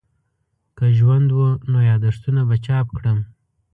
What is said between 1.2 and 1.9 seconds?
وو نو